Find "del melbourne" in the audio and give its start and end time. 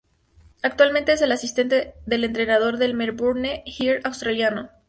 2.79-3.61